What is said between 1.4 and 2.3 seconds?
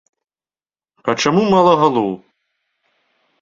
мала галоў?!